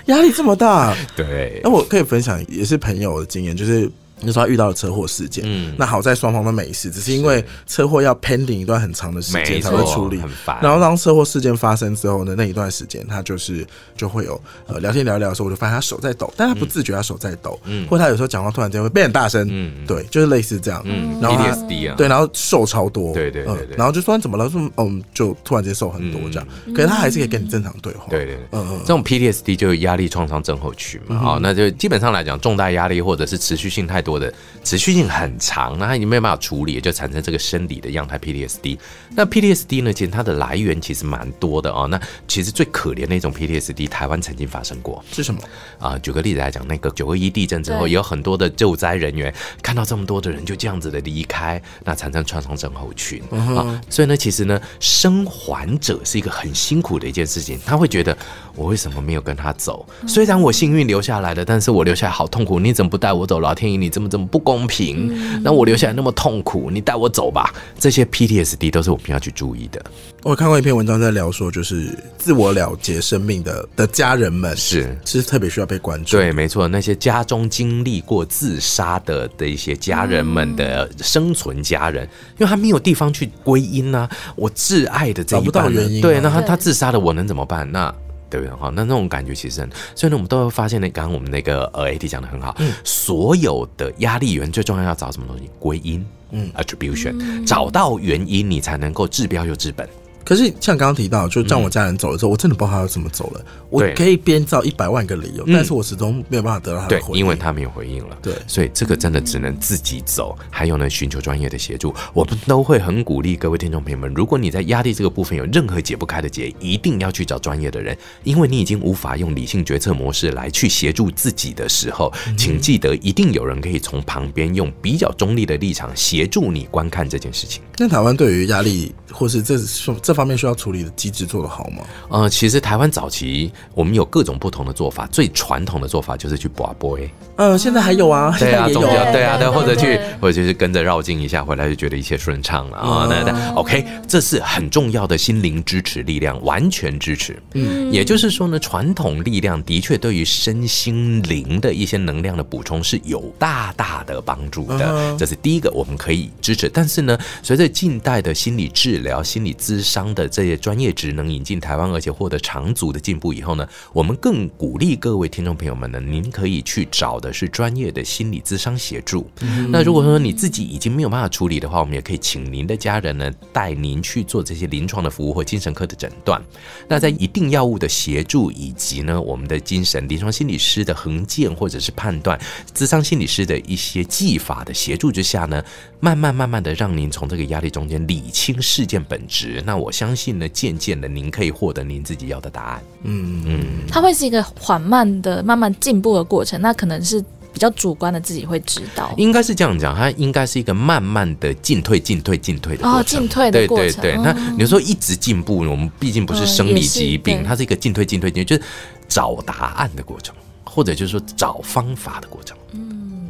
[0.07, 10.59] 压力这么大， 对那我可以分享也是朋友的经验，就是那时候他遇到了车祸事件，嗯那好在双方都没事，只是因为车祸要 pending 一段很长的时间没才会处理很烦。
[10.63, 24.49] 然后当车祸事件发生之后呢，那一段时间他就是就会有呃聊天聊一聊的时候，我就发现他手在抖，但他不自觉他手在抖，嗯或他有时候讲话突然间会变很大声，嗯对，就是类似这样，嗯然后他 PTSD 啊对，然后瘦超多，对对对然后就说怎么了？
[24.49, 38.79] 说嗯，就突然间瘦很多这样，可是他还是可以跟你正常对话，对对对，嗯嗯这种 PTSD 就有压力创伤症候群嘛，哦，那就基本上来讲，重大压力或者是持续性太多的，持续性很长，那它已经没有办法处理，就产生这个生理的样态 PTSD。
[39.17, 41.89] 那 PTSD 呢，其实它的来源其实蛮多的哦。
[41.91, 45.05] 那其实最可怜的一种 PTSD，台湾曾经发生过。
[45.13, 45.41] 是什么？
[45.81, 53.83] 啊、举个例子来讲，那个九二一地震之后，也有很多的救灾人员看到这么多的人就这样子的离开，那产生创伤症候群、啊。
[53.91, 58.17] 所以呢，其实呢，生还者是一个很辛苦的一件事情，他会觉得
[58.55, 59.85] 我为什么没有跟他走？
[60.07, 63.41] 虽然我幸运留下来了，但是我留下来好痛苦，你怎么不带我走？
[63.41, 65.11] 老天爷，你怎么怎么不公平？
[65.43, 67.51] 那我留下来那么痛苦，你带我走吧。
[67.79, 69.83] 这些 PTSD 都是我们要去注意的。
[70.23, 76.19] 我有看过一篇文章在聊说，就是自我了结生命的的家人们是是特别需要被关注。
[76.19, 82.07] 对，没错，那些家中经历过自杀的的一些家人们的生存家人，
[82.37, 84.07] 因为他没有地方去归因啊，
[84.37, 87.73] 我挚爱的这一找不到半呢原因啊对，那他他自杀了，我能怎么办？
[87.73, 87.95] 那。
[88.41, 88.61] 对对不对？
[88.61, 95.51] 哈，那那种感觉其实很，所以呢，我们都会发现呢，刚刚我们那个呃 AT 讲的很好，嗯所有的压力源最重要要找什么东西？
[95.59, 99.89] 归因，嗯，attribution，、找到原因，你才能够治标又治本。
[100.27, 103.41] 可是像刚刚提到，就让我家人走了之后，我真的不知道他要怎么走了。
[103.71, 107.21] 我可以编造一百万个理由，嗯但是我始终没有办法得到他的回，应。
[107.21, 108.19] 因为他没有回应了。
[108.21, 110.37] 对所以这个真的只能自己走。
[110.51, 127.63] 还有呢，寻求专业的协助，我们都会很鼓励各位听众朋友们，如果你在压力这个部分有任何解不开的结，一定要去找专业的人，因为你已经无法用理性决策模式来去协助自己的时候，请记得一定有人可以从旁边用比较中立的立场协助你观看这件事情。
[127.79, 129.57] 那台湾对于压力或是这
[130.03, 131.83] 这方面需要处理的机制做得好吗？
[132.11, 136.99] 呃，其实台湾早期我们有各种不同的做法，最传统的做法就是去拔波。
[137.37, 139.05] 嗯，现在还有啊，对啊，宗在也有啊。
[139.05, 143.07] 教对啊，对，或者去，或者就是跟着绕境一下，回来就觉得一切顺畅了啊。
[143.11, 147.37] 那那 OK，这是很重要的心灵支持力量，完全支持。
[147.53, 154.87] 嗯，也就是说呢，传统力量的确对于身心灵的一些能量的补充是有大大的帮助的。
[154.89, 156.71] 嗯这是第一个，我们可以支持。
[156.73, 169.29] 但是呢，随着近代的心理治疗、心理咨商的这些专业职能引进台湾，而且获得长足的进步以后呢，我们更鼓励各位听众朋友们呢，您可以去找的是专业的心理咨商协助。
[169.71, 176.43] 那如果说你自己已经没有办法处理的话，我们也可以请您的家人呢带您去做这些临床的服务或精神科的诊断。
[176.89, 182.41] 那在一定药物的协助以及呢我们的精神临床心理师的横见或者是判断，
[182.75, 185.63] 咨商心理师的一些技法的协助之下呢，
[186.07, 189.61] 慢慢慢慢的让您从这个压力中间理清事件本质。
[189.67, 192.83] 那我相信呢，渐渐的您可以获得您自己要的答案。
[193.03, 197.21] 嗯嗯它会是一个缓慢的、慢慢进步的过程，那可能是
[197.53, 199.13] 比较主观的，自己会知道。
[199.17, 203.01] 应该是这样讲，它应该是一个慢慢的进退、进退、进退的过程。
[203.01, 208.71] 哦进退的过程对对对，哦那你说一直进步，我们毕竟不是嗯生理疾病，对它是一个进退、进退、进退，就是
[209.09, 212.57] 找答案的过程，或者就是说找方法的过程。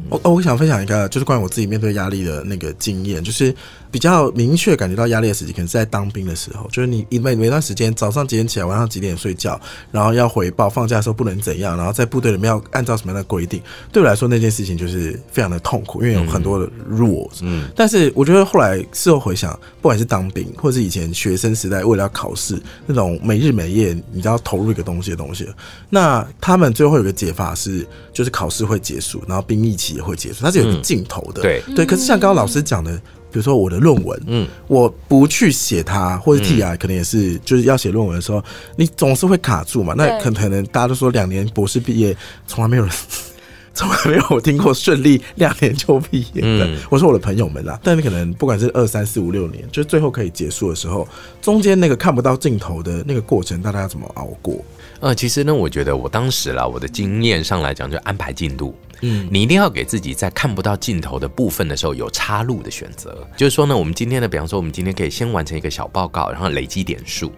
[0.09, 3.53] 我哦，我想分享一个，就是关于我自己面对压力的那个经验，就是
[3.97, 9.59] 比较明确感觉到压力的时期，可能是在当兵的时候，就是你每每段时间早上几点起来，晚上几点睡觉，
[9.91, 13.59] 然后要回报，放假的时候不能怎样，然后在部队里面要按照什么样的规定，
[13.91, 17.39] 对我来说那件事情就是非常的痛苦，因为有很多的 rules。
[17.41, 25.49] 嗯，但是我觉得后来事后回想，不管是当兵，或是以前学生时代为了要考试那种每日每夜，你知道投入一个东西的东西，
[25.89, 27.83] 那他们最后有个解法是，
[28.13, 31.41] 就是考试会结束，然后兵役期也会结束，它是有一个嗯尽头的。
[31.41, 33.01] 对，对，可是像刚刚老师讲的，
[33.37, 38.43] 比如说我的论文，嗯，我不去写它，或者 T I 可能也是，就是要写论文的时候，
[38.75, 39.93] 你总是会卡住嘛。
[39.95, 42.91] 那可可能大家都说两年博士毕业，从来没有人。
[43.77, 46.65] 从来没有听过顺利两年就毕业的。
[46.65, 51.07] 嗯我说我的朋友们啦，但你可能不管是二三四五六年，就是最后可以结束的时候，
[51.43, 54.65] 中间那个看不到尽头的那个过程，大家要怎么熬过？
[54.99, 58.73] 呃，其实呢，我觉得我当时啦，我的经验上来讲，就安排进度。
[59.01, 63.27] 嗯，你一定要给自己在看不到尽头的部分的时候有插入的选择。
[63.35, 67.31] 就是说呢，我们今天呢，比方说我们今天可以先完成一个小报告，然后累积点数。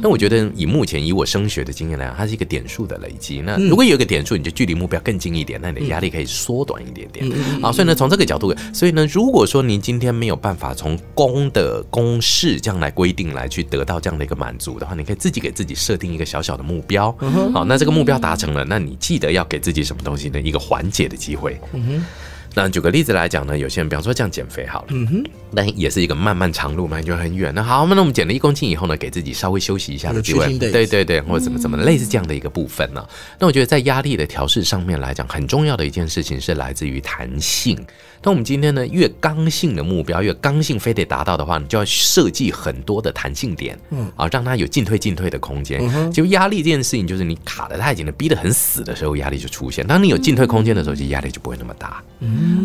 [0.00, 3.40] 那我觉得以目前以我升学的经验来讲，它是一个点数的累积。
[3.40, 7.30] 那如果有一个点数，你就距离目标更近一点，那你的压力可以缩短一点点。
[7.62, 17.10] 啊，所以呢，从这个角度，所以呢，如果说您今天没有办法从公的公式这样来规定来去得到这样的一个满足的话，你可以自己给自己设定一个小小的目标。
[17.52, 20.40] 好，那这个目标达成了，那你记得要给自己什么东西呢？
[20.40, 21.60] 一个缓给的机会。
[21.74, 22.06] 嗯哼。
[22.54, 27.52] 那举个例子来讲呢，有些人比方说这样减肥好了，嗯哼，但也是一个漫漫长路嘛，就很远。
[27.54, 33.04] 那好，那我们减了一公斤以后呢，给自己稍微休息一下的机会对对对，或者怎么怎么类似这样的一个部分呢、
[33.38, 37.76] 那我觉得在压力的调试上面来讲，很重要的一件事情是来自于弹性。
[38.22, 45.82] 那我们今天呢越刚性的目标，越刚性非得达到的话，你就要设计很多的弹性点，嗯啊，让它有进退进退的空间。
[46.10, 52.02] 就压力这件事情，就是你卡得太紧了，逼得很死的时候，压力就出现；当你有进退空间的时候，其实压力就不会那么大。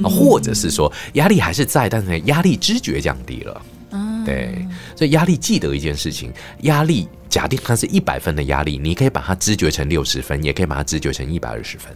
[0.04, 3.62] 啊，或者是说压力还是在，但是呢压力知觉降低了。
[4.26, 4.66] 对，
[4.96, 11.92] 所以压力记得一件事情，压力假定它是一百分的压力，你可以把它知觉成六十分，也可以把它知觉成一百二十分。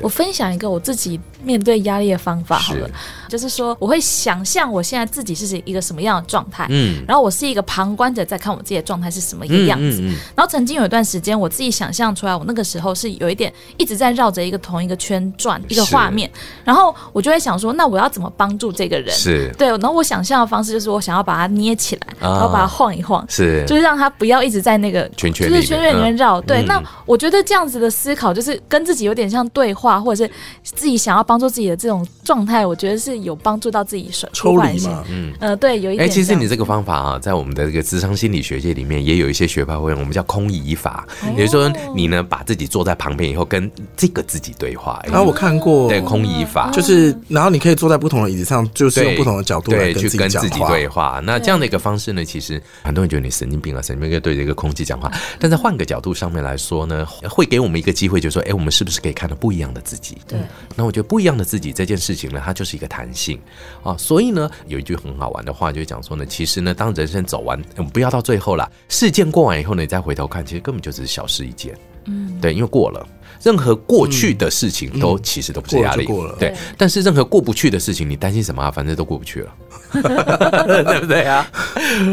[0.00, 2.92] 我分享一个我自己面对压力的方法好了是，
[3.28, 10.00] 就是说我会想象我现在自己是一个什么样的状态，嗯，然后我是一个旁观者在看我自己的状态是什么一个样子。
[10.00, 16.30] 嗯嗯然后曾经有一段时间，我自己想象出来，我那个时候是有一点一直在绕着一个同一个圈转一个画面，
[16.64, 19.14] 然后我就会想说，那我要怎么帮助这个人？
[19.14, 23.24] 是对，然后我想象的方式就是我想要把它捏起来，啊然后把它晃一晃。
[23.28, 26.40] 是，就是让他不要一直在那个圈圈就是圈圈里面绕。
[26.40, 30.30] 对，嗯那我觉得这样子的思考，就是跟自己有点像对对话，或者是
[30.62, 34.88] 自己想要帮助自己的这种状态，我觉得是有帮助到自己舒抽舒缓一些。
[34.88, 35.32] 离嘛，嗯。
[35.40, 36.10] 呃，对，有一点哎、点。
[36.10, 45.02] 其实你这个方法啊，在我们的这个智商心理学界里面，也有一些学派会用，我们叫空椅法，也就是说，你呢把自己坐在旁边以后，跟这个自己对话。
[45.06, 50.60] 然后我看过，对空椅法，就是然后你可以坐在不同的椅子上，就是用不同的角度来去跟自己。
[50.68, 51.20] 对话。
[51.24, 55.10] 那这样的一个方式呢，其实很多人觉得你神经病啊，神经病对这个空气讲话。
[55.38, 60.18] 但是换个角度上面来说呢，会给我们一个机会，就是说，哎，我们是不是可以看到不一样的自己？
[60.26, 60.38] 对，
[60.74, 63.40] 那我觉得不一样的自己这件事情呢，它就是一个弹性
[63.82, 63.96] 啊。
[63.96, 71.74] 所以呢，有一句很好玩的话，就讲说呢，其实呢，当人生走完，嗯不要到最后啦，事件过完以后呢，你再回头看，其实根本就只是小事一件。
[72.06, 73.06] 嗯，对，因为过了。
[73.42, 76.56] 任何过去的事情都其实都不是压力，过了过了对对。
[76.78, 78.70] 但是任何过不去的事情，你担心什么啊？
[78.70, 79.52] 反正都过不去了，
[79.92, 81.46] 对不对啊？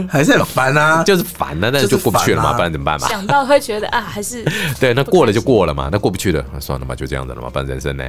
[0.09, 1.01] 还是很烦啊。
[1.07, 3.07] 就是烦啊，但是就过不去了嘛，不然怎么办嘛？
[3.07, 4.43] 想到会觉得啊，还是
[4.77, 8.03] 对，那过了就过了嘛，那过不去了，那算了嘛，就这样子了嘛，不然人生呢？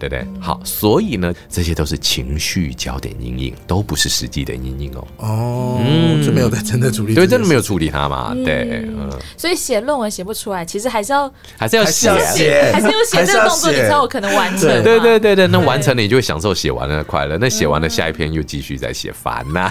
[0.00, 0.26] 对不对？
[0.40, 5.06] 好，所以呢，这些都是情绪焦点阴影，都不是实际的阴影哦。
[5.18, 7.60] 哦，嗯就没有在真的处理，对，真的没有。
[7.60, 8.34] 处理它嘛？
[8.42, 12.18] 对，嗯，所以写论文写不出来，其实还是要还是要还是写要。
[12.18, 14.82] 写，还是有写这个动作，你才有可能完成嘛。
[14.82, 17.36] 对对对对对，那完成了你就会享受写完了的快乐。
[17.38, 19.70] 那写完了下一篇又继续再写，烦呐、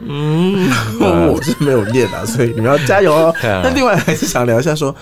[0.00, 0.68] 嗯，
[1.00, 3.34] 我是没有念啊，所以你们要加油哦。
[3.42, 4.94] 那另外还是想聊一下说。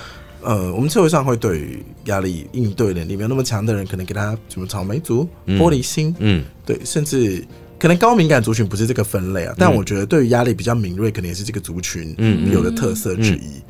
[0.46, 7.44] 呃，我们社会上会对于压力应对能力没有那么强的人，可能给他什么草莓族、玻璃心，嗯，对，甚至
[7.80, 13.60] 可能高敏感族群不是这个分类啊，但我觉得对于压力比较敏锐，可能也是这个族群嗯有的特色之一。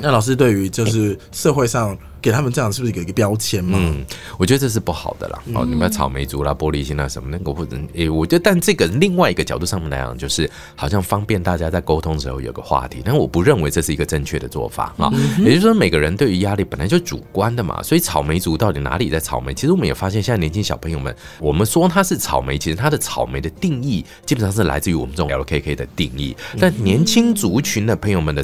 [0.00, 3.78] 那老师对于就是社会上给他们这样是不是有一个标签嘛？
[3.80, 4.04] 嗯，
[4.38, 5.38] 我觉得这是不好的啦。
[5.54, 15.12] 哦，你们草莓族啦、玻璃心啦什么那个，或者诶，我觉得，但这个另外一个角度上面来讲，就是好像方便大家在沟通的时候有个话题，但我不认为这是一个正确的做法啊。
[15.38, 19.52] 也就是说，每个人对于压力本来就主观的嘛，所以草莓族到底哪里在草莓？
[19.54, 28.42] 其实我们也发现，现在年轻小朋友们，我们说他是草莓，其实他的草莓的定义基本上是来自于我们这种 LKK 的定义，但年轻族群的朋友们的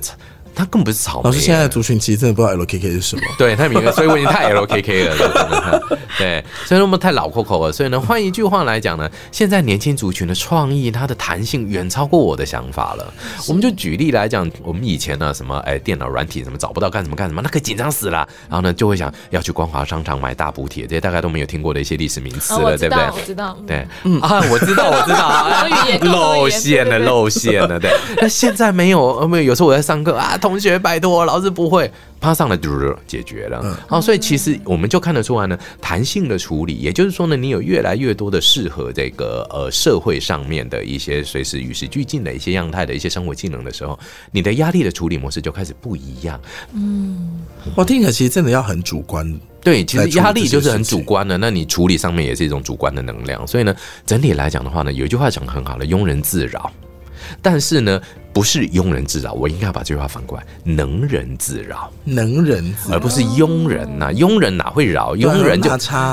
[0.55, 0.61] 草。
[0.61, 1.25] 他根本不是草莓。
[1.25, 3.23] 老师现在的族群其实真的不知道 LKK 是什么。
[3.39, 5.99] 对，太敏感，所以我已经太 LKK 了，真 的。
[6.19, 7.73] 对，所以我们太老 Coco 了。
[7.73, 13.15] 所以呢，换一句话来讲呢，现在年轻族群的创意，它的弹性远超过我的想法了。
[13.49, 18.27] 我们就举例来讲，我们以前呢，什么哎，电脑软体什么找不到干什么干什么，那可紧张死了。
[18.49, 23.15] 然后呢，就会想要去光华商场买大补帖，这些大概都没有听过的一些历史名词哦，了，对不对道，？
[23.17, 23.77] 我知道，对，
[24.21, 25.47] 啊，我知道，我知道，
[26.37, 27.91] 露馅了，露馅了，对。
[28.21, 29.43] 那现在没有，呃没有。
[29.51, 31.91] 有时候我在上课啊，同学拜托，老师不会，
[32.21, 33.79] 趴上了就解决了。
[33.87, 43.99] 好，所以其实我们就看得出来呢，弹性的处理，也就是说呢，你有越来越多的适合这个呃社会上面的一些随时与时俱进的一些样态的一些生活技能的时候，
[44.33, 46.41] 你的压力的处理模式就开始不一样。
[46.75, 47.41] 嗯
[47.77, 49.39] 我听起来其实真的要很主观。
[49.63, 53.47] 对，其实压力就是很主观的，那你处理上面也是一种主观的能量。
[53.47, 53.75] 所以呢，
[54.07, 56.73] 整体来讲的话呢，有一句话讲得很好了，庸人自扰。
[57.43, 58.01] 但是呢，
[58.33, 65.17] 不是庸人自扰，我应该要把这句话反过来，能人自扰，能人自而不是庸人呐、庸人哪会扰？
[65.17, 65.69] 庸人就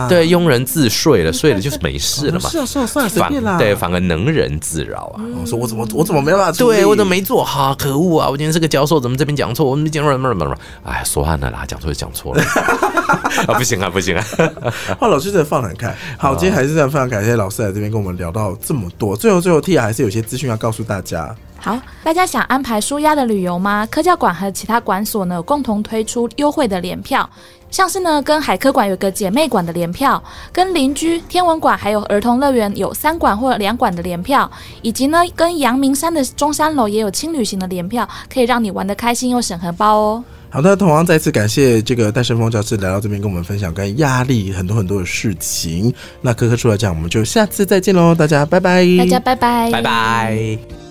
[0.10, 2.50] 对，庸人自睡了，睡了就是没事了嘛。
[2.50, 3.58] 是 啊，是啊，算了，随反便啦。
[3.58, 5.22] 对，反而能人自扰啊。
[5.40, 6.52] 我说我怎么我怎么没办法？
[6.54, 7.76] 对，我怎么没做好？
[7.76, 8.30] 可恶啊！
[8.30, 9.70] 我今天是个教授，怎么这边讲错？
[9.70, 10.58] 我们讲什么什么什么？
[10.84, 12.42] 哎，算了啦，讲错就讲错了。
[13.48, 14.26] 啊，不行啊，不行啊！
[15.02, 15.96] 哇，老师真的放得很开。
[16.18, 19.16] 好，今天还是非常非常感谢老师来这边跟我们聊到这么多。
[19.16, 21.36] 最后，最后，Tia 还是有些资讯要告诉大家。
[21.60, 23.86] 好，大家想安排舒压的旅游吗？
[23.92, 27.30] 科教馆和其他馆所呢共同推出优惠的联票，
[27.70, 34.50] 像是呢跟海科馆有个姐妹馆的联票，跟邻居天文馆还有儿童乐园有三馆或两馆的联票，
[34.82, 40.24] 以及呢跟阳明山的中山楼也有轻旅行的联票，可以让你玩得开心又省荷包哦。
[40.50, 45.94] 好的，同样再次感谢这个戴胜峰教师来到这边跟我们分享跟压力很多很多的事情。
[46.22, 50.87] 那科科出来讲，我们就下次再见喽，大家拜拜，大家拜拜，拜拜。